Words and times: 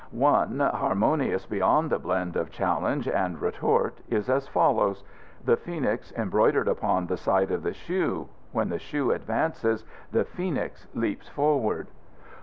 "One, 0.09 0.61
harmonious 0.61 1.45
beyond 1.45 1.91
the 1.91 1.99
blend 1.99 2.35
of 2.35 2.49
challenge 2.49 3.07
and 3.07 3.39
retort, 3.39 3.99
is 4.09 4.31
as 4.31 4.47
follows 4.47 5.03
'The 5.45 5.57
Phoenix 5.57 6.11
embroidered 6.13 6.67
upon 6.67 7.05
the 7.05 7.17
side 7.17 7.51
of 7.51 7.61
the 7.61 7.73
shoe: 7.73 8.27
When 8.51 8.69
the 8.69 8.79
shoe 8.79 9.11
advances 9.11 9.85
the 10.11 10.25
Phoenix 10.25 10.87
leaps 10.95 11.29
forward. 11.29 11.89